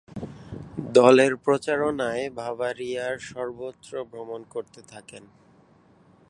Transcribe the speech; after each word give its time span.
দলের 0.93 1.35
প্রচারণায় 1.35 2.29
বাভারিয়ার 2.29 3.15
সর্বত্র 3.19 3.91
ভ্রমণ 4.03 4.41
করতে 4.43 4.81
থাকেন। 4.81 5.23